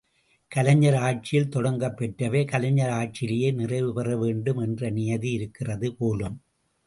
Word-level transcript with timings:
கலைஞர் 0.51 0.95
ஆட்சியில் 0.99 1.49
தொடங்கப் 1.49 1.97
பெற்றவை 1.99 2.41
கலைஞர் 2.45 2.93
ஆட்சியிலேயே 2.93 3.53
நிறைவு 3.53 3.93
பெற 3.93 4.17
வேண்டும் 4.17 4.57
என்ற 4.57 4.89
நியதி 4.89 5.31
இருக்கிறது 5.31 5.89
போலும். 5.95 6.37